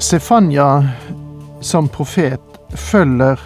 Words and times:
Sefanya 0.00 0.88
som 1.60 1.88
profet 1.88 2.40
følger 2.70 3.40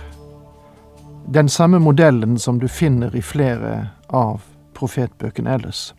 den 1.27 1.49
samme 1.49 1.79
modellen 1.79 2.39
som 2.39 2.61
du 2.61 2.69
finner 2.69 3.17
i 3.17 3.23
flere 3.23 3.89
av 4.09 4.45
profetbøkene 4.79 5.51
ellers. 5.51 5.95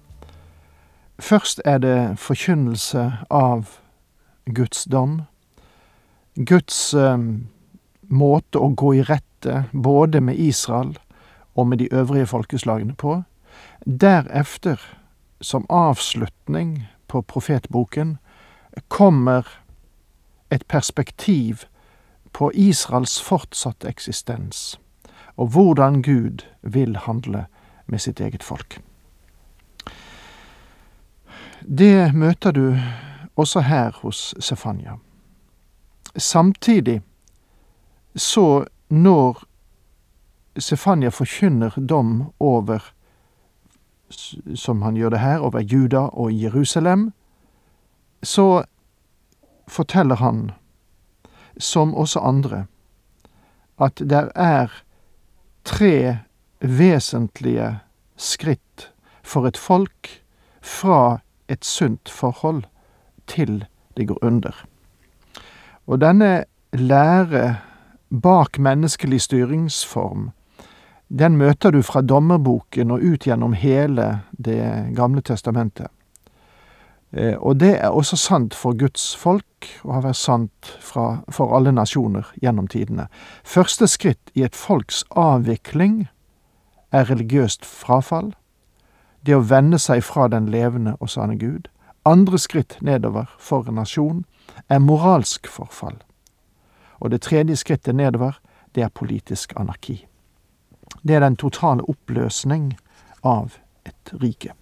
Først 1.19 1.59
er 1.66 1.81
det 1.83 1.97
forkynnelse 2.23 3.03
av 3.27 3.73
Guds 4.45 4.85
dom, 4.85 5.25
Guds 6.35 6.94
eh, 6.94 7.19
måte 8.07 8.63
å 8.63 8.72
gå 8.72 8.94
i 8.95 9.03
rette 9.03 9.66
både 9.73 10.23
med 10.23 10.39
Israel 10.39 10.95
og 11.55 11.67
med 11.67 11.83
de 11.83 11.89
øvrige 11.91 12.31
folkeslagene 12.31 12.95
på. 12.95 13.17
Derefter, 13.83 14.79
som 15.41 15.67
avslutning 15.67 16.88
på 17.11 17.25
profetboken, 17.27 18.17
kommer 18.88 19.44
et 20.55 20.67
perspektiv 20.67 21.65
på 22.33 22.51
Israels 22.53 23.21
fortsatte 23.21 23.87
eksistens, 23.87 24.79
og 25.37 25.47
hvordan 25.47 26.01
Gud 26.01 26.45
vil 26.61 26.97
handle 26.97 27.45
med 27.87 27.99
sitt 27.99 28.19
eget 28.19 28.43
folk. 28.43 28.81
Det 31.61 32.13
møter 32.13 32.51
du 32.51 32.77
også 33.35 33.59
her 33.59 33.91
hos 34.01 34.35
Sefanya. 34.39 34.97
Samtidig 36.15 37.01
så 38.15 38.65
når 38.89 39.43
Sefanya 40.59 41.09
forkynner 41.09 41.75
dom 41.89 42.31
over, 42.39 42.79
som 44.55 44.81
han 44.81 44.95
gjør 44.95 45.09
det 45.09 45.19
her, 45.19 45.39
over 45.39 45.59
Juda 45.59 45.97
og 45.97 46.31
Jerusalem, 46.43 47.11
så 48.23 48.63
forteller 49.67 50.16
han, 50.16 50.52
som 51.58 51.95
også 51.95 52.19
andre, 52.19 52.66
at 53.80 53.99
det 53.99 54.30
er 54.35 54.72
tre 55.66 56.17
vesentlige 56.59 57.80
skritt 58.17 58.91
for 59.23 59.47
et 59.47 59.57
folk 59.57 60.22
fra 60.62 61.19
et 61.50 61.66
sunt 61.66 62.09
forhold 62.09 62.63
til 63.28 63.66
det 63.97 64.07
går 64.07 64.19
under. 64.22 64.66
Og 65.88 66.01
denne 66.01 66.45
lære 66.73 67.57
bak 68.22 68.59
menneskelig 68.59 69.22
styringsform, 69.22 70.31
den 71.09 71.38
møter 71.38 71.72
du 71.72 71.81
fra 71.81 72.01
dommerboken 72.01 72.91
og 72.91 73.03
ut 73.03 73.28
gjennom 73.28 73.53
hele 73.53 74.22
Det 74.38 74.95
gamle 74.95 75.22
testamentet. 75.22 75.88
Eh, 77.15 77.35
og 77.35 77.59
det 77.59 77.77
er 77.79 77.89
også 77.95 78.17
sant 78.19 78.53
for 78.53 78.75
Guds 78.77 79.15
folk, 79.15 79.69
og 79.83 79.93
har 79.93 80.01
vært 80.09 80.19
sant 80.19 80.71
fra, 80.83 81.21
for 81.31 81.55
alle 81.55 81.71
nasjoner 81.71 82.27
gjennom 82.43 82.67
tidene. 82.67 83.07
Første 83.43 83.87
skritt 83.87 84.33
i 84.35 84.43
et 84.43 84.55
folks 84.55 85.03
avvikling 85.15 86.07
er 86.91 87.07
religiøst 87.09 87.65
frafall, 87.65 88.33
det 89.25 89.35
å 89.35 89.45
vende 89.47 89.79
seg 89.81 90.03
fra 90.03 90.27
den 90.29 90.51
levende 90.51 90.97
og 90.99 91.09
sanne 91.09 91.39
Gud. 91.39 91.69
Andre 92.05 92.37
skritt 92.37 92.77
nedover 92.85 93.31
for 93.41 93.65
en 93.65 93.79
nasjon 93.79 94.25
er 94.69 94.83
moralsk 94.83 95.47
forfall. 95.49 95.97
Og 97.01 97.09
det 97.11 97.23
tredje 97.25 97.55
skrittet 97.57 97.95
nedover, 97.95 98.37
det 98.75 98.83
er 98.83 98.93
politisk 98.93 99.55
anarki. 99.57 100.03
Det 101.01 101.15
er 101.15 101.23
den 101.23 101.39
totale 101.39 101.81
oppløsning 101.89 102.75
av 103.23 103.57
et 103.85 104.13
rike. 104.21 104.53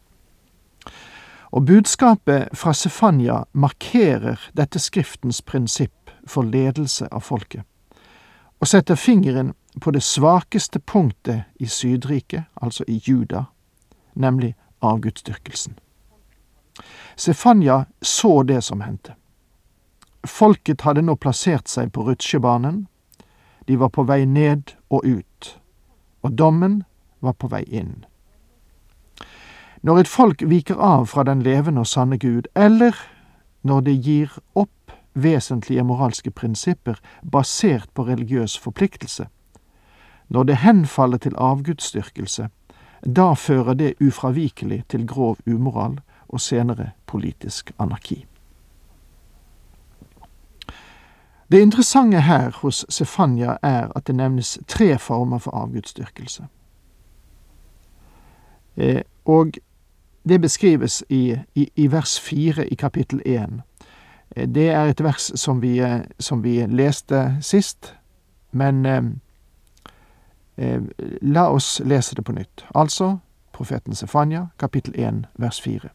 Og 1.54 1.66
budskapet 1.66 2.50
fra 2.58 2.74
Sefanya 2.74 3.44
markerer 3.54 4.42
dette 4.58 4.80
skriftens 4.80 5.42
prinsipp 5.42 6.10
for 6.26 6.42
ledelse 6.42 7.06
av 7.14 7.22
folket, 7.22 7.62
og 8.58 8.68
setter 8.68 8.98
fingeren 8.98 9.52
på 9.82 9.92
det 9.94 10.02
svakeste 10.02 10.80
punktet 10.80 11.44
i 11.62 11.68
Sydriket, 11.70 12.44
altså 12.56 12.84
i 12.88 12.98
Juda, 13.06 13.44
nemlig 14.14 14.56
avgudsdyrkelsen. 14.82 15.78
Sefanya 17.16 17.86
så 18.02 18.44
det 18.44 18.64
som 18.64 18.82
hendte. 18.82 19.14
Folket 20.26 20.82
hadde 20.82 21.04
nå 21.06 21.16
plassert 21.16 21.70
seg 21.70 21.92
på 21.94 22.08
rutsjebanen, 22.08 22.88
de 23.68 23.78
var 23.78 23.94
på 23.94 24.08
vei 24.10 24.26
ned 24.26 24.74
og 24.90 25.06
ut, 25.06 25.52
og 26.26 26.34
dommen 26.34 26.82
var 27.22 27.38
på 27.38 27.48
vei 27.54 27.62
inn. 27.70 28.06
Når 29.84 29.98
et 30.00 30.08
folk 30.08 30.44
viker 30.48 30.76
av 30.80 31.06
fra 31.12 31.24
den 31.28 31.42
levende 31.44 31.84
og 31.84 31.88
sanne 31.88 32.18
Gud, 32.18 32.48
eller 32.56 32.96
når 33.68 33.82
det 33.82 33.96
gir 34.06 34.38
opp 34.56 34.94
vesentlige 35.14 35.84
moralske 35.84 36.32
prinsipper 36.32 37.00
basert 37.32 37.90
på 37.94 38.06
religiøs 38.08 38.58
forpliktelse, 38.60 39.28
når 40.30 40.44
det 40.44 40.56
henfaller 40.64 41.18
til 41.18 41.36
avgudsdyrkelse, 41.38 42.48
da 43.16 43.34
fører 43.34 43.74
det 43.74 43.94
ufravikelig 44.00 44.84
til 44.90 45.08
grov 45.08 45.38
umoral 45.48 46.00
og 46.28 46.40
senere 46.40 46.92
politisk 47.06 47.72
anarki. 47.80 48.26
Det 51.52 51.62
interessante 51.62 52.22
her 52.22 52.52
hos 52.62 52.86
Sefanya 52.90 53.58
er 53.62 53.92
at 53.96 54.08
det 54.08 54.16
nevnes 54.16 54.60
tre 54.68 54.98
former 54.98 55.38
for 55.38 55.52
avgudsdyrkelse. 55.52 56.48
Eh, 58.78 59.02
og 59.26 59.52
det 60.24 60.42
beskrives 60.42 61.04
i, 61.10 61.38
i, 61.56 61.70
i 61.76 61.88
vers 61.92 62.20
fire 62.20 62.68
i 62.68 62.76
kapittel 62.76 63.22
én. 63.26 63.62
Eh, 64.36 64.48
det 64.48 64.70
er 64.70 64.86
et 64.86 65.04
vers 65.04 65.32
som 65.36 65.62
vi, 65.62 65.80
eh, 65.80 66.02
som 66.20 66.44
vi 66.44 66.66
leste 66.66 67.38
sist, 67.42 67.96
men 68.52 68.86
eh, 68.86 69.04
eh, 70.58 70.82
la 71.22 71.50
oss 71.50 71.82
lese 71.86 72.16
det 72.16 72.26
på 72.26 72.32
nytt. 72.32 72.66
Altså 72.76 73.18
profeten 73.54 73.96
Sefanya, 73.96 74.48
kapittel 74.60 74.94
én, 74.96 75.26
vers 75.38 75.62
fire. 75.62 75.90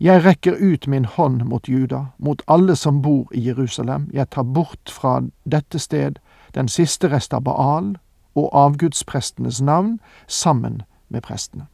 Jeg 0.00 0.24
rekker 0.24 0.56
ut 0.60 0.86
min 0.86 1.04
hånd 1.04 1.44
mot 1.44 1.68
Juda, 1.68 2.04
mot 2.18 2.42
alle 2.48 2.76
som 2.76 3.02
bor 3.02 3.30
i 3.34 3.40
Jerusalem. 3.46 4.10
Jeg 4.12 4.30
tar 4.30 4.42
bort 4.42 4.90
fra 4.90 5.22
dette 5.44 5.78
sted 5.78 6.18
den 6.54 6.68
siste 6.68 7.10
rest 7.10 7.34
av 7.34 7.44
Baal 7.46 7.94
og 8.34 8.50
avgudsprestenes 8.52 9.62
navn 9.62 10.00
sammen 10.26 10.82
med 11.08 11.22
prestene. 11.22 11.66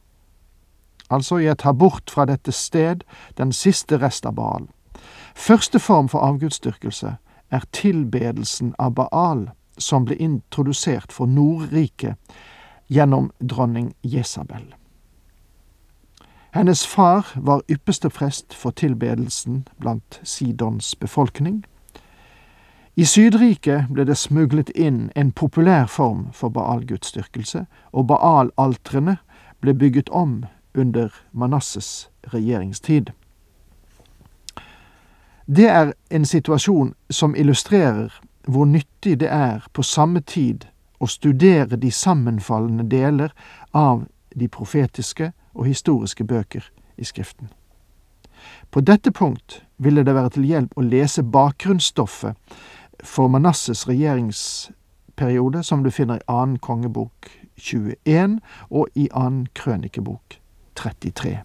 Altså, 1.11 1.37
jeg 1.37 1.57
tar 1.57 1.73
bort 1.73 2.09
fra 2.09 2.25
dette 2.25 2.51
sted 2.51 3.03
den 3.37 3.51
siste 3.51 3.99
rest 3.99 4.25
av 4.25 4.37
Baal. 4.39 4.69
Første 5.35 5.79
form 5.79 6.07
for 6.09 6.23
avgudsdyrkelse 6.23 7.15
er 7.51 7.65
tilbedelsen 7.75 8.75
av 8.79 8.95
Baal, 8.95 9.49
som 9.77 10.05
ble 10.05 10.15
introdusert 10.15 11.11
for 11.11 11.27
Nordriket 11.27 12.15
gjennom 12.87 13.31
dronning 13.39 13.93
Jesabel. 14.03 14.73
Hennes 16.51 16.85
far 16.87 17.27
var 17.35 17.61
ypperste 17.71 18.09
prest 18.09 18.53
for 18.53 18.71
tilbedelsen 18.71 19.67
blant 19.79 20.19
Sidons 20.23 20.95
befolkning. 20.95 21.63
I 22.95 23.05
Sydriket 23.07 23.87
ble 23.87 24.03
det 24.03 24.17
smuglet 24.19 24.69
inn 24.75 25.11
en 25.15 25.31
populær 25.31 25.85
form 25.87 26.25
for 26.35 26.51
Baal-gudsdyrkelse, 26.51 27.65
og 27.91 28.07
Baal-altrene 28.07 29.17
ble 29.63 29.73
bygget 29.73 30.09
om 30.09 30.41
under 30.73 31.13
Manasses 31.31 32.09
regjeringstid. 32.21 33.11
Det 35.45 35.67
er 35.67 35.93
en 36.09 36.25
situasjon 36.25 36.93
som 37.09 37.35
illustrerer 37.35 38.21
hvor 38.47 38.65
nyttig 38.65 39.19
det 39.19 39.29
er 39.29 39.65
på 39.73 39.83
samme 39.83 40.21
tid 40.21 40.65
å 40.99 41.07
studere 41.07 41.75
de 41.75 41.91
sammenfallende 41.91 42.85
deler 42.89 43.33
av 43.73 44.05
de 44.35 44.47
profetiske 44.47 45.31
og 45.53 45.65
historiske 45.67 46.23
bøker 46.23 46.71
i 46.97 47.05
Skriften. 47.05 47.49
På 48.71 48.81
dette 48.81 49.11
punkt 49.11 49.61
ville 49.77 50.03
det 50.03 50.15
være 50.15 50.35
til 50.37 50.47
hjelp 50.47 50.77
å 50.77 50.85
lese 50.85 51.23
bakgrunnsstoffet 51.23 52.37
for 53.03 53.27
Manasses 53.27 53.87
regjeringsperiode, 53.89 55.63
som 55.63 55.83
du 55.83 55.91
finner 55.91 56.21
i 56.21 56.27
annen 56.27 56.57
kongebok 56.57 57.31
21 57.57 58.39
og 58.69 58.87
i 58.95 59.09
annen 59.11 59.47
krønikebok 59.53 60.40
33. 60.75 61.39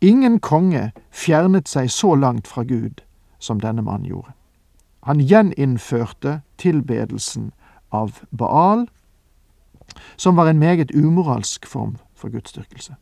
Ingen 0.00 0.40
konge 0.40 0.92
fjernet 1.10 1.68
seg 1.68 1.90
så 1.90 2.14
langt 2.14 2.48
fra 2.48 2.62
Gud 2.64 3.02
som 3.38 3.60
denne 3.60 3.82
mannen 3.82 4.08
gjorde. 4.08 4.32
Han 5.04 5.20
gjeninnførte 5.20 6.40
tilbedelsen 6.60 7.52
av 7.90 8.20
Baal, 8.30 8.86
som 10.16 10.36
var 10.36 10.48
en 10.48 10.58
meget 10.58 10.90
umoralsk 10.94 11.66
form 11.66 11.96
for 12.14 12.28
gudsdyrkelse. 12.28 12.94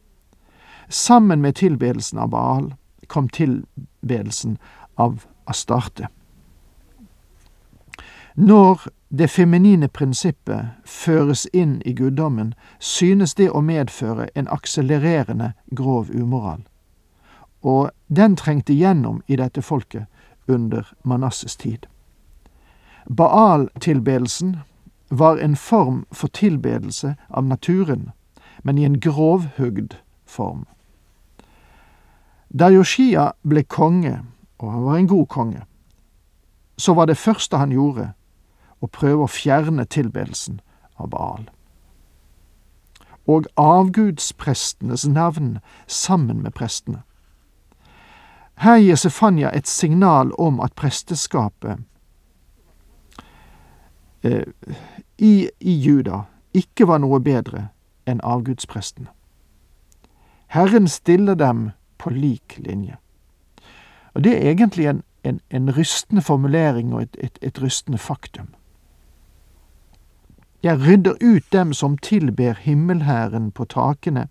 Sammen 0.89 1.43
med 1.43 1.55
tilbedelsen 1.55 2.19
av 2.19 2.29
Baal 2.29 2.75
kom 3.07 3.29
tilbedelsen 3.29 4.59
av 4.97 5.27
Astarte. 5.47 6.09
Når 8.35 8.81
det 9.09 9.29
feminine 9.29 9.89
prinsippet 9.89 10.67
føres 10.85 11.47
inn 11.53 11.83
i 11.85 11.93
guddommen, 11.93 12.55
synes 12.79 13.35
det 13.35 13.51
å 13.51 13.61
medføre 13.65 14.29
en 14.35 14.49
akselererende 14.53 15.53
grov 15.71 16.11
umoral. 16.11 16.61
Og 17.63 17.91
den 18.07 18.37
trengte 18.37 18.73
gjennom 18.73 19.23
i 19.27 19.37
dette 19.37 19.63
folket 19.63 20.07
under 20.47 20.93
Manasses 21.05 21.57
tid. 21.57 21.87
Baal-tilbedelsen 23.09 24.59
var 25.09 25.39
en 25.39 25.57
form 25.57 26.05
for 26.13 26.29
tilbedelse 26.29 27.17
av 27.29 27.45
naturen, 27.45 28.11
men 28.63 28.79
i 28.79 28.85
en 28.85 29.01
grovhugd 29.01 29.97
form. 30.27 30.67
Da 32.49 32.69
Yoshia 32.73 33.33
ble 33.43 33.65
konge, 33.65 34.21
og 34.59 34.73
han 34.73 34.85
var 34.85 34.97
en 34.97 35.09
god 35.09 35.27
konge, 35.27 35.65
så 36.77 36.95
var 36.95 37.07
det 37.07 37.17
første 37.17 37.57
han 37.57 37.73
gjorde, 37.73 38.13
å 38.81 38.87
prøve 38.87 39.25
å 39.25 39.33
fjerne 39.33 39.85
tilbedelsen 39.85 40.61
av 40.97 41.11
Baal. 41.11 41.49
Og 43.29 43.47
avgudsprestenes 43.57 45.07
navn 45.09 45.59
sammen 45.87 46.43
med 46.43 46.55
prestene. 46.55 47.03
Her 48.59 48.79
gir 48.83 48.97
Sefanya 48.97 49.51
et 49.55 49.69
signal 49.69 50.33
om 50.39 50.61
at 50.61 50.75
presteskapet 50.75 51.79
eh, 54.23 54.49
i, 55.19 55.49
i 55.61 55.75
Juda 55.79 56.25
ikke 56.57 56.89
var 56.89 56.99
noe 56.99 57.21
bedre 57.23 57.69
enn 58.09 58.23
avgudsprestene. 58.25 59.13
Herren 60.49 60.89
stiller 60.89 61.37
dem 61.39 61.71
på 61.99 62.11
lik 62.11 62.57
linje. 62.59 62.97
Og 64.15 64.25
Det 64.25 64.33
er 64.35 64.51
egentlig 64.51 64.87
en, 64.89 65.03
en, 65.25 65.41
en 65.51 65.77
rystende 65.77 66.23
formulering 66.23 66.95
og 66.95 67.03
et, 67.03 67.17
et, 67.21 67.39
et 67.43 67.63
rystende 67.63 67.99
faktum. 67.99 68.49
Jeg 70.63 70.81
rydder 70.81 71.15
ut 71.23 71.53
dem 71.53 71.73
som 71.73 71.99
tilber 71.99 72.55
himmelherren 72.61 73.51
på 73.51 73.65
takene, 73.65 74.27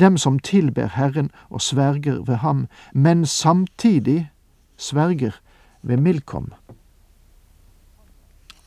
dem 0.00 0.18
som 0.18 0.38
tilber 0.38 0.86
Herren 0.86 1.30
og 1.48 1.60
sverger 1.60 2.20
ved 2.26 2.34
ham, 2.34 2.66
men 2.92 3.26
samtidig 3.26 4.30
sverger 4.76 5.40
ved 5.82 5.96
Milkom. 5.96 6.52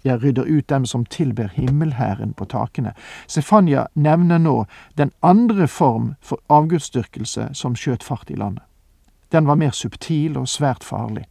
Jeg 0.03 0.23
rydder 0.23 0.43
ut 0.43 0.69
dem 0.69 0.85
som 0.85 1.05
tilber 1.05 1.47
himmelherren 1.47 2.33
på 2.33 2.45
takene. 2.45 2.93
Sefanya 3.27 3.85
nevner 3.95 4.37
nå 4.37 4.65
den 4.97 5.11
andre 5.21 5.67
form 5.67 6.15
for 6.21 6.41
avgudsdyrkelse 6.49 7.49
som 7.53 7.75
skjøt 7.75 8.03
fart 8.03 8.29
i 8.29 8.35
landet. 8.35 8.63
Den 9.31 9.47
var 9.47 9.55
mer 9.55 9.71
subtil 9.71 10.37
og 10.37 10.47
svært 10.47 10.83
farlig. 10.83 11.25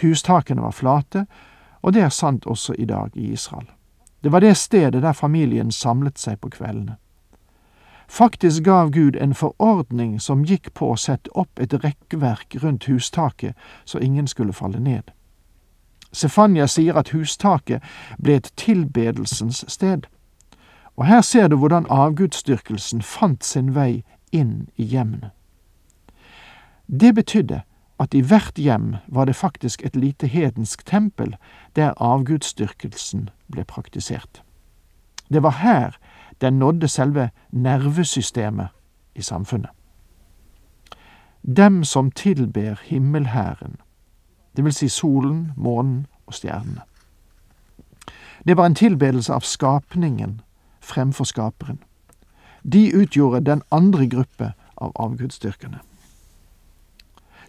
Hustakene 0.00 0.62
var 0.62 0.70
flate, 0.70 1.26
og 1.82 1.92
det 1.92 2.02
er 2.02 2.08
sant 2.08 2.46
også 2.46 2.74
i 2.78 2.84
dag 2.84 3.10
i 3.14 3.32
Israel. 3.32 3.66
Det 4.22 4.32
var 4.32 4.40
det 4.40 4.56
stedet 4.56 5.02
der 5.02 5.12
familien 5.12 5.70
samlet 5.72 6.18
seg 6.18 6.40
på 6.40 6.48
kveldene. 6.48 6.96
Faktisk 8.08 8.62
gav 8.62 8.90
Gud 8.90 9.16
en 9.16 9.34
forordning 9.34 10.20
som 10.20 10.44
gikk 10.44 10.72
på 10.74 10.92
å 10.92 10.96
sette 10.96 11.30
opp 11.36 11.60
et 11.60 11.74
rekkverk 11.84 12.56
rundt 12.62 12.88
hustaket 12.88 13.54
så 13.84 13.98
ingen 13.98 14.26
skulle 14.26 14.52
falle 14.52 14.80
ned. 14.80 15.12
Sefanya 16.12 16.66
sier 16.66 16.96
at 16.96 17.12
hustaket 17.12 17.84
ble 18.18 18.38
et 18.40 18.52
tilbedelsens 18.56 19.64
sted, 19.68 20.06
og 20.96 21.06
her 21.06 21.20
ser 21.20 21.48
du 21.48 21.56
hvordan 21.56 21.86
avgudsdyrkelsen 21.90 23.02
fant 23.02 23.44
sin 23.44 23.74
vei 23.74 24.02
inn 24.32 24.68
i 24.76 24.88
hjemmene. 24.88 25.30
Det 26.88 27.14
betydde 27.14 27.60
at 27.98 28.14
i 28.14 28.20
hvert 28.20 28.54
hjem 28.56 28.96
var 29.08 29.24
det 29.24 29.36
faktisk 29.36 29.82
et 29.84 29.96
lite 29.96 30.26
hedensk 30.26 30.86
tempel 30.86 31.36
der 31.76 31.94
avgudsdyrkelsen 31.96 33.28
ble 33.52 33.64
praktisert. 33.64 34.42
Det 35.32 35.42
var 35.42 35.50
her 35.50 35.98
den 36.40 36.58
nådde 36.58 36.88
selve 36.88 37.30
nervesystemet 37.50 38.68
i 39.14 39.22
samfunnet. 39.22 39.70
Dem 41.56 41.84
som 41.84 42.10
tilber 42.10 42.80
himmelhæren, 42.84 43.76
det 44.56 44.64
vil 44.64 44.72
si 44.72 44.88
solen, 44.88 45.52
månen 45.56 46.06
og 46.26 46.34
stjernene. 46.34 46.80
Det 48.46 48.56
var 48.56 48.66
en 48.66 48.74
tilbedelse 48.74 49.34
av 49.34 49.40
skapningen 49.40 50.40
fremfor 50.80 51.24
skaperen. 51.24 51.82
De 52.72 52.94
utgjorde 52.94 53.44
den 53.44 53.62
andre 53.70 54.08
gruppe 54.08 54.52
av 54.76 54.92
avgudsdyrkerne. 54.94 55.78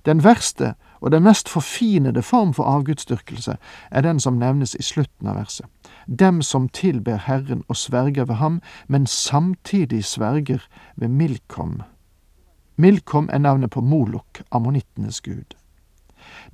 Den 0.05 0.23
verste 0.23 0.73
og 1.01 1.11
den 1.11 1.23
mest 1.23 1.49
forfinede 1.49 2.21
form 2.21 2.53
for 2.53 2.63
avgudsdyrkelse 2.63 3.57
er 3.91 4.01
den 4.01 4.19
som 4.19 4.39
nevnes 4.39 4.75
i 4.75 4.83
slutten 4.83 5.27
av 5.27 5.35
verset. 5.35 5.65
Dem 6.07 6.41
som 6.41 6.69
tilber 6.69 7.15
Herren 7.15 7.63
og 7.67 7.75
sverger 7.75 8.25
ved 8.25 8.35
ham, 8.35 8.61
men 8.87 9.07
samtidig 9.07 10.05
sverger 10.05 10.67
ved 10.95 11.07
Milkom. 11.07 11.81
Milkom 12.75 13.29
er 13.31 13.37
navnet 13.37 13.71
på 13.71 13.81
Molok, 13.81 14.41
ammonittenes 14.51 15.21
gud. 15.21 15.55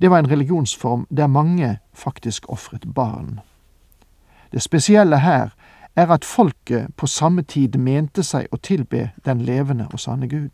Det 0.00 0.10
var 0.10 0.18
en 0.18 0.30
religionsform 0.30 1.06
der 1.10 1.26
mange 1.26 1.78
faktisk 1.94 2.48
ofret 2.48 2.94
barn. 2.94 3.40
Det 4.52 4.62
spesielle 4.62 5.18
her 5.18 5.48
er 5.96 6.10
at 6.10 6.24
folket 6.24 6.86
på 6.96 7.06
samme 7.06 7.42
tid 7.42 7.78
mente 7.78 8.22
seg 8.22 8.46
å 8.52 8.56
tilbe 8.56 9.10
den 9.24 9.40
levende 9.40 9.88
og 9.92 10.00
sanne 10.00 10.28
Gud. 10.28 10.50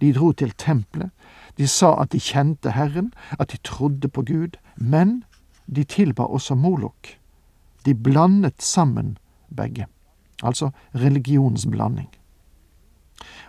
De 0.00 0.12
dro 0.12 0.32
til 0.32 0.52
tempelet, 0.52 1.10
de 1.58 1.68
sa 1.68 1.94
at 2.02 2.12
de 2.12 2.20
kjente 2.20 2.70
Herren, 2.70 3.12
at 3.38 3.52
de 3.52 3.58
trodde 3.64 4.08
på 4.08 4.22
Gud, 4.22 4.58
men 4.76 5.24
de 5.66 5.84
tilba 5.84 6.22
også 6.22 6.54
Molok. 6.54 7.16
De 7.84 7.94
blandet 7.94 8.62
sammen 8.62 9.18
begge, 9.56 9.86
altså 10.42 10.70
religionsblanding. 10.94 12.08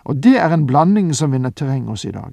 Og 0.04 0.22
det 0.22 0.36
er 0.36 0.54
en 0.54 0.66
blanding 0.66 1.14
som 1.14 1.32
vinner 1.32 1.50
terreng 1.50 1.88
hos 1.88 2.04
i 2.04 2.10
dag. 2.10 2.32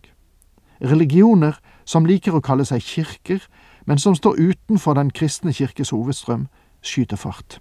Religioner 0.81 1.59
som 1.85 2.05
liker 2.05 2.35
å 2.35 2.43
kalle 2.43 2.65
seg 2.65 2.83
kirker, 2.83 3.41
men 3.85 3.97
som 3.97 4.15
står 4.15 4.39
utenfor 4.39 4.93
den 4.93 5.11
kristne 5.11 5.53
kirkes 5.53 5.89
hovedstrøm, 5.89 6.47
skyter 6.81 7.17
fart. 7.17 7.59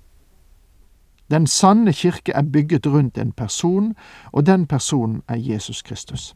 Den 1.31 1.47
sanne 1.47 1.93
kirke 1.93 2.33
er 2.33 2.43
bygget 2.43 2.87
rundt 2.87 3.19
en 3.19 3.33
person, 3.33 3.95
og 4.33 4.47
den 4.47 4.67
personen 4.67 5.23
er 5.29 5.37
Jesus 5.37 5.83
Kristus. 5.83 6.35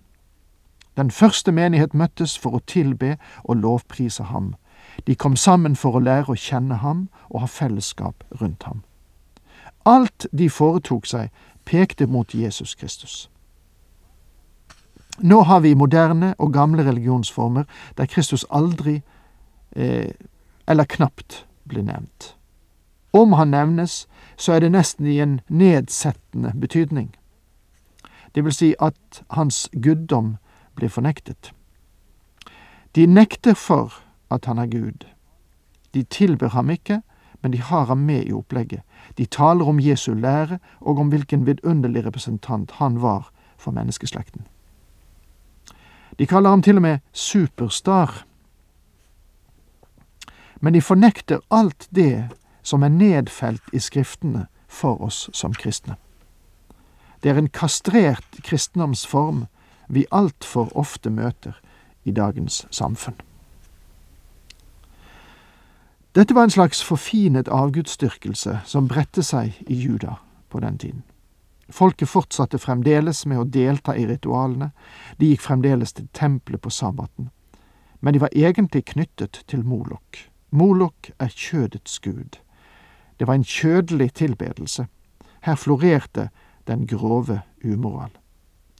Den 0.97 1.11
første 1.11 1.53
menighet 1.53 1.95
møttes 1.95 2.39
for 2.39 2.57
å 2.57 2.65
tilbe 2.67 3.17
og 3.45 3.57
lovprise 3.57 4.23
ham. 4.29 4.55
De 5.07 5.15
kom 5.15 5.37
sammen 5.37 5.77
for 5.77 5.97
å 5.97 6.05
lære 6.05 6.33
å 6.33 6.39
kjenne 6.39 6.83
ham 6.83 7.09
og 7.31 7.41
ha 7.41 7.47
fellesskap 7.47 8.25
rundt 8.41 8.63
ham. 8.63 8.83
Alt 9.87 10.27
de 10.33 10.51
foretok 10.51 11.07
seg, 11.07 11.31
pekte 11.65 12.07
mot 12.07 12.35
Jesus 12.35 12.75
Kristus. 12.75 13.31
Nå 15.19 15.43
har 15.43 15.61
vi 15.61 15.75
moderne 15.75 16.35
og 16.39 16.53
gamle 16.53 16.85
religionsformer 16.85 17.65
der 17.97 18.07
Kristus 18.07 18.45
aldri, 18.51 19.03
eh, 19.77 20.11
eller 20.69 20.85
knapt, 20.85 21.47
blir 21.69 21.83
nevnt. 21.83 22.37
Om 23.13 23.33
han 23.33 23.49
nevnes, 23.49 24.07
så 24.37 24.53
er 24.53 24.61
det 24.61 24.73
nesten 24.73 25.07
i 25.07 25.21
en 25.21 25.41
nedsettende 25.49 26.53
betydning. 26.61 27.15
Det 28.35 28.45
vil 28.45 28.53
si 28.53 28.75
at 28.81 29.23
hans 29.31 29.69
guddom 29.83 30.37
blir 30.75 30.89
fornektet. 30.89 31.53
De 32.95 33.07
nekter 33.07 33.55
for 33.55 33.93
at 34.31 34.45
han 34.45 34.59
er 34.59 34.67
Gud. 34.67 35.07
De 35.95 36.03
tilber 36.03 36.49
ham 36.49 36.71
ikke, 36.71 37.03
men 37.43 37.53
de 37.53 37.61
har 37.61 37.85
ham 37.85 37.99
med 37.99 38.25
i 38.25 38.33
opplegget. 38.33 38.81
De 39.19 39.27
taler 39.27 39.69
om 39.69 39.81
Jesu 39.81 40.15
lære 40.15 40.59
og 40.81 40.99
om 40.99 41.09
hvilken 41.09 41.47
vidunderlig 41.47 42.07
representant 42.07 42.71
han 42.71 43.03
var 43.03 43.31
for 43.57 43.71
menneskeslekten. 43.71 44.47
De 46.19 46.27
kaller 46.27 46.51
ham 46.51 46.63
til 46.63 46.77
og 46.77 46.83
med 46.83 46.99
superstar. 47.13 48.25
Men 50.61 50.75
de 50.75 50.83
fornekter 50.83 51.39
alt 51.51 51.89
det 51.91 52.29
som 52.63 52.83
er 52.83 52.89
nedfelt 52.89 53.63
i 53.73 53.79
Skriftene 53.79 54.47
for 54.69 55.03
oss 55.03 55.31
som 55.33 55.55
kristne. 55.55 55.97
Det 57.23 57.31
er 57.31 57.39
en 57.39 57.49
kastrert 57.49 58.39
kristendomsform 58.43 59.47
vi 59.89 60.07
altfor 60.11 60.71
ofte 60.79 61.11
møter 61.11 61.59
i 62.05 62.13
dagens 62.13 62.67
samfunn. 62.71 63.17
Dette 66.13 66.35
var 66.35 66.45
en 66.45 66.51
slags 66.53 66.83
forfinet 66.85 67.49
avgudsdyrkelse 67.49 68.59
som 68.69 68.89
bredte 68.89 69.23
seg 69.25 69.57
i 69.67 69.75
Juda 69.75 70.19
på 70.53 70.61
den 70.61 70.79
tiden. 70.79 71.03
Folket 71.73 72.09
fortsatte 72.09 72.59
fremdeles 72.61 73.25
med 73.27 73.41
å 73.41 73.49
delta 73.49 73.95
i 73.97 74.05
ritualene, 74.07 74.73
de 75.17 75.31
gikk 75.31 75.41
fremdeles 75.47 75.93
til 75.97 76.11
tempelet 76.13 76.61
på 76.61 76.71
sabbaten. 76.71 77.31
men 78.03 78.15
de 78.15 78.21
var 78.21 78.35
egentlig 78.35 78.85
knyttet 78.85 79.45
til 79.47 79.65
Molok. 79.65 80.19
Molok 80.51 81.11
er 81.19 81.29
kjødets 81.29 82.01
gud. 82.01 82.41
Det 83.19 83.27
var 83.27 83.35
en 83.35 83.45
kjødelig 83.45 84.13
tilbedelse. 84.13 84.87
Her 85.43 85.55
florerte 85.55 86.29
den 86.67 86.87
grove 86.87 87.41
umoral. 87.65 88.11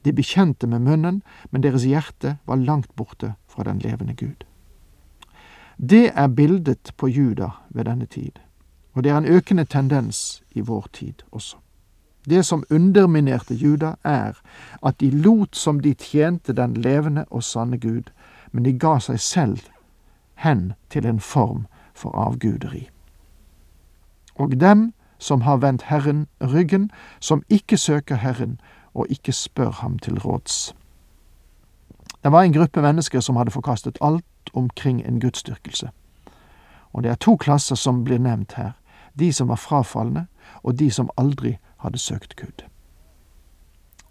De 0.05 0.13
bekjente 0.13 0.67
med 0.67 0.81
munnen, 0.81 1.23
men 1.51 1.63
deres 1.63 1.85
hjerte 1.87 2.37
var 2.47 2.57
langt 2.57 2.95
borte 2.97 3.35
fra 3.49 3.63
den 3.63 3.79
levende 3.79 4.15
Gud. 4.15 4.45
Det 5.79 6.13
er 6.15 6.29
bildet 6.29 6.93
på 6.97 7.09
Juda 7.09 7.49
ved 7.71 7.85
denne 7.85 8.07
tid, 8.07 8.39
og 8.93 9.05
det 9.05 9.13
er 9.13 9.19
en 9.19 9.27
økende 9.27 9.65
tendens 9.65 10.43
i 10.51 10.61
vår 10.61 10.87
tid 10.93 11.23
også. 11.31 11.57
Det 12.29 12.45
som 12.47 12.65
underminerte 12.71 13.55
Juda, 13.55 13.95
er 14.05 14.33
at 14.83 15.01
de 15.01 15.11
lot 15.11 15.57
som 15.57 15.81
de 15.81 15.95
tjente 15.95 16.53
den 16.53 16.75
levende 16.75 17.25
og 17.31 17.43
sanne 17.43 17.79
Gud, 17.79 18.11
men 18.53 18.65
de 18.65 18.79
ga 18.79 18.99
seg 18.99 19.21
selv 19.21 19.59
hen 20.35 20.73
til 20.91 21.07
en 21.07 21.21
form 21.21 21.67
for 21.95 22.15
avguderi. 22.15 22.89
Og 24.35 24.61
dem 24.61 24.93
som 25.19 25.41
har 25.41 25.57
vendt 25.57 25.83
Herren 25.83 26.27
ryggen, 26.41 26.91
som 27.21 27.43
ikke 27.49 27.77
søker 27.77 28.17
Herren 28.17 28.61
og 28.95 29.07
ikke 29.11 29.33
spør 29.33 29.71
ham 29.71 29.99
til 29.99 30.19
råds. 30.19 30.75
Det 32.25 32.33
var 32.33 32.43
en 32.43 32.53
gruppe 32.53 32.83
mennesker 32.83 33.21
som 33.21 33.37
hadde 33.37 33.51
forkastet 33.51 33.99
alt 34.01 34.25
omkring 34.55 35.07
en 35.07 35.21
gudsdyrkelse. 35.21 35.91
Og 36.93 37.03
det 37.03 37.11
er 37.11 37.15
to 37.15 37.37
klasser 37.37 37.75
som 37.75 38.05
blir 38.05 38.19
nevnt 38.19 38.53
her, 38.53 38.73
de 39.19 39.33
som 39.33 39.49
var 39.49 39.57
frafalne, 39.57 40.27
og 40.63 40.79
de 40.79 40.91
som 40.91 41.11
aldri 41.17 41.57
hadde 41.79 41.99
søkt 41.99 42.37
Gud. 42.37 42.65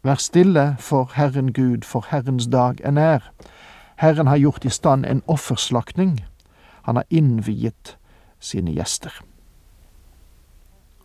Vær 0.04 0.16
stille 0.16 0.76
for 0.80 1.12
Herren 1.14 1.54
Gud, 1.54 1.84
for 1.84 2.06
Herrens 2.10 2.48
dag 2.48 2.76
er 2.84 2.92
nær. 2.92 3.32
Herren 3.98 4.28
har 4.28 4.38
gjort 4.38 4.66
i 4.66 4.70
stand 4.70 5.06
en 5.06 5.24
offerslakning. 5.28 6.26
Han 6.84 6.96
har 6.96 7.06
innviet 7.10 7.98
sine 8.40 8.72
gjester. 8.72 9.22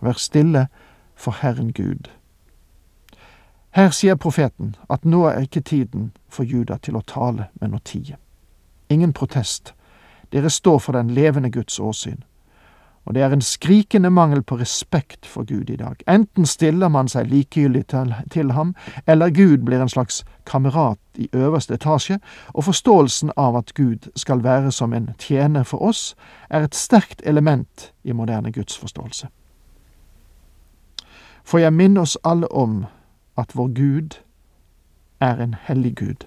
Vær 0.00 0.12
stille 0.12 0.68
for 1.14 1.37
Herren 1.42 1.73
Gud. 1.73 2.09
Her 3.76 3.90
sier 3.90 4.16
profeten 4.16 4.71
at 4.88 5.02
nå 5.04 5.26
er 5.28 5.42
ikke 5.45 5.61
tiden 5.61 6.12
for 6.33 6.49
Juda 6.49 6.78
til 6.80 6.97
å 6.97 7.02
tale, 7.04 7.50
men 7.61 7.75
å 7.76 7.80
tie. 7.85 8.16
Ingen 8.88 9.12
protest. 9.12 9.75
Dere 10.33 10.49
står 10.49 10.78
for 10.80 10.97
den 10.97 11.11
levende 11.12 11.50
Guds 11.52 11.76
åsyn. 11.76 12.23
Og 13.04 13.14
det 13.14 13.23
er 13.23 13.37
en 13.37 13.45
skrikende 13.45 14.09
mangel 14.11 14.40
på 14.42 14.56
respekt 14.56 15.28
for 15.28 15.45
Gud 15.45 15.68
i 15.71 15.76
dag. 15.76 16.00
Enten 16.09 16.49
stiller 16.49 16.88
man 16.88 17.12
seg 17.12 17.28
likegyldig 17.28 17.85
til, 17.92 18.16
til, 18.33 18.54
ham, 18.56 18.73
eller 19.06 19.28
Gud 19.28 19.68
blir 19.68 19.85
en 19.85 19.92
slags 19.92 20.25
kamerat 20.49 20.99
i 21.21 21.28
øverste 21.37 21.76
etasje, 21.76 22.16
og 22.56 22.64
forståelsen 22.64 23.37
av 23.37 23.61
at 23.61 23.76
Gud 23.76 24.09
skal 24.16 24.40
være 24.40 24.73
som 24.73 24.97
en 24.97 25.12
tjener 25.18 25.68
for 25.68 25.85
oss, 25.85 26.14
er 26.49 26.64
et 26.64 26.75
sterkt 26.75 27.21
element 27.28 27.92
i 28.04 28.16
moderne 28.16 28.56
gudsforståelse. 28.56 29.28
For 31.45 31.61
jeg 31.61 31.76
minner 31.76 32.09
oss 32.09 32.16
alle 32.25 32.49
om 32.49 32.87
at 33.37 33.57
vår 33.57 33.69
Gud 33.69 34.23
er 35.21 35.43
en 35.43 35.55
hellig 35.55 35.97
Gud. 35.97 36.26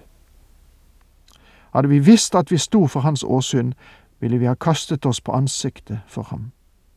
Hadde 1.74 1.88
vi 1.88 1.98
visst 1.98 2.34
at 2.34 2.50
vi 2.50 2.58
sto 2.58 2.86
for 2.86 3.00
Hans 3.00 3.24
åsyn, 3.24 3.72
ville 4.20 4.38
vi 4.38 4.46
ha 4.46 4.54
kastet 4.54 5.06
oss 5.06 5.20
på 5.20 5.32
ansiktet 5.32 6.00
for 6.06 6.22
ham. 6.22 6.50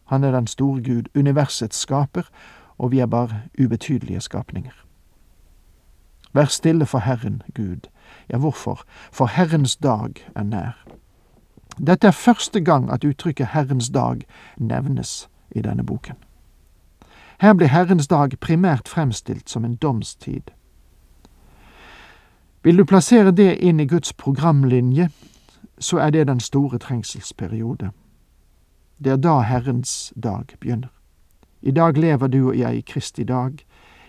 Han 0.06 0.24
er 0.24 0.32
den 0.32 0.48
store 0.48 0.82
Gud, 0.84 1.04
universets 1.16 1.78
skaper, 1.78 2.24
og 2.78 2.92
vi 2.92 3.00
er 3.00 3.06
bare 3.06 3.42
ubetydelige 3.64 4.22
skapninger. 4.22 4.74
Vær 6.34 6.46
stille 6.46 6.86
for 6.86 7.00
Herren, 7.00 7.42
Gud. 7.56 7.90
Ja, 8.30 8.38
hvorfor? 8.38 8.82
For 9.12 9.26
Herrens 9.26 9.76
dag 9.76 10.12
er 10.36 10.44
nær. 10.44 10.86
Dette 11.88 12.08
er 12.08 12.12
første 12.12 12.62
gang 12.62 12.92
at 12.92 13.04
uttrykket 13.04 13.48
Herrens 13.48 13.90
dag 13.90 14.22
nevnes 14.58 15.30
i 15.52 15.62
denne 15.62 15.86
boken. 15.86 16.16
Her 17.44 17.54
blir 17.54 17.68
Herrens 17.68 18.08
dag 18.08 18.40
primært 18.40 18.88
fremstilt 18.88 19.50
som 19.50 19.66
en 19.66 19.76
domstid. 19.76 20.52
Vil 22.64 22.78
du 22.78 22.86
plassere 22.86 23.32
det 23.36 23.58
inn 23.60 23.80
i 23.84 23.86
Guds 23.86 24.14
programlinje, 24.14 25.10
så 25.80 25.98
er 25.98 26.10
det 26.16 26.28
den 26.28 26.40
store 26.40 26.80
trengselsperiode. 26.80 27.90
Det 29.04 29.12
er 29.12 29.20
da 29.20 29.42
Herrens 29.42 30.14
dag 30.24 30.56
begynner. 30.60 30.88
I 31.62 31.72
dag 31.72 31.98
lever 31.98 32.28
du 32.28 32.48
og 32.48 32.58
jeg 32.58 32.78
i 32.78 32.86
Kristi 32.88 33.24
dag, 33.24 33.60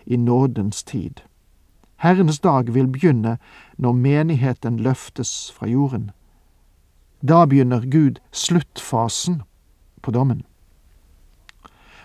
i 0.06 0.16
nådens 0.16 0.82
tid. 0.82 1.26
Herrens 1.96 2.38
dag 2.38 2.74
vil 2.74 2.86
begynne 2.86 3.38
når 3.76 3.92
menigheten 3.92 4.80
løftes 4.80 5.52
fra 5.52 5.66
jorden. 5.66 6.10
Da 7.28 7.44
begynner 7.46 7.90
Gud 7.90 8.22
sluttfasen 8.32 9.42
på 10.02 10.10
dommen. 10.10 10.44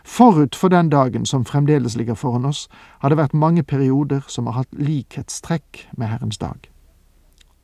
Forut 0.03 0.55
for 0.55 0.69
den 0.69 0.89
dagen 0.89 1.25
som 1.25 1.45
fremdeles 1.45 1.95
ligger 1.95 2.15
foran 2.15 2.45
oss, 2.45 2.67
har 2.99 3.09
det 3.09 3.17
vært 3.17 3.33
mange 3.33 3.63
perioder 3.63 4.21
som 4.27 4.45
har 4.47 4.53
hatt 4.53 4.75
likhetstrekk 4.75 5.87
med 5.97 6.07
Herrens 6.07 6.37
dag. 6.37 6.69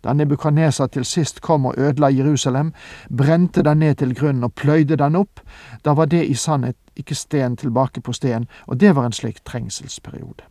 Da 0.05 0.13
Nebukadneser 0.13 0.87
til 0.87 1.05
sist 1.05 1.41
kom 1.41 1.65
og 1.65 1.77
ødela 1.77 2.09
Jerusalem, 2.13 2.73
brente 3.17 3.63
den 3.63 3.77
ned 3.77 3.95
til 3.95 4.15
grunnen 4.15 4.43
og 4.43 4.53
pløyde 4.53 4.95
den 4.95 5.15
opp, 5.15 5.39
da 5.85 5.93
var 5.93 6.05
det 6.05 6.25
i 6.25 6.33
sannhet 6.33 6.77
ikke 6.95 7.15
sten 7.15 7.57
tilbake 7.57 8.01
på 8.01 8.13
sten, 8.13 8.45
og 8.67 8.79
det 8.79 8.95
var 8.95 9.05
en 9.05 9.11
slik 9.11 9.41
trengselsperiode. 9.45 10.45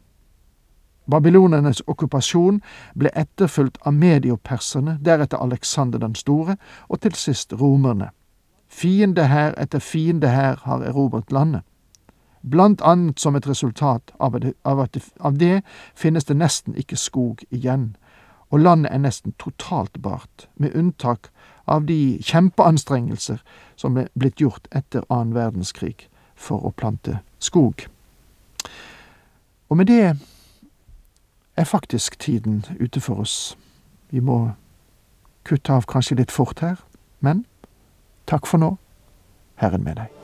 Babylonernes 1.11 1.83
okkupasjon 1.87 2.63
ble 2.99 3.13
etterfulgt 3.15 3.79
av 3.87 3.93
medioperserne, 3.95 4.99
deretter 5.05 5.39
Alexander 5.39 5.99
den 5.99 6.15
store, 6.15 6.57
og 6.89 7.01
til 7.01 7.15
sist 7.15 7.53
romerne. 7.61 8.09
Fiende 8.69 9.29
her 9.29 9.55
etter 9.61 9.79
fiende 9.79 10.29
her 10.29 10.57
har 10.65 10.83
erobret 10.83 11.33
landet. 11.33 11.63
Blant 12.51 12.83
annet 12.85 13.21
som 13.21 13.37
et 13.37 13.47
resultat 13.49 14.13
av 14.21 14.41
det, 14.41 14.53
av, 14.65 14.89
det, 14.93 15.03
av 15.21 15.39
det 15.39 15.63
finnes 15.95 16.25
det 16.29 16.37
nesten 16.37 16.77
ikke 16.77 16.97
skog 17.01 17.45
igjen, 17.51 17.95
og 18.53 18.61
landet 18.61 18.93
er 18.93 19.01
nesten 19.01 19.33
totalt 19.41 19.97
bart, 20.03 20.49
med 20.57 20.77
unntak 20.77 21.31
av 21.65 21.87
de 21.89 22.19
kjempeanstrengelser 22.21 23.41
som 23.81 23.97
ble 23.97 24.07
blitt 24.13 24.43
gjort 24.45 24.69
etter 24.71 25.07
annen 25.09 25.33
verdenskrig 25.35 26.09
for 26.37 26.61
å 26.61 26.75
plante 26.77 27.21
skog. 27.41 27.87
Og 29.73 29.81
med 29.81 29.89
det 29.89 30.17
er 31.57 31.65
faktisk 31.65 32.19
tiden 32.19 32.65
ute 32.81 33.01
for 33.01 33.25
oss. 33.25 33.57
Vi 34.11 34.21
må 34.21 34.53
kutte 35.45 35.73
av 35.73 35.89
kanskje 35.89 36.21
litt 36.21 36.35
fort 36.35 36.61
her, 36.61 36.77
men 37.21 37.47
takk 38.29 38.47
for 38.47 38.61
nå, 38.61 38.75
Herren 39.57 39.85
med 39.85 40.03
deg. 40.03 40.24